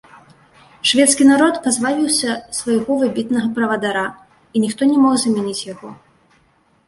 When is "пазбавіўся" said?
1.65-2.31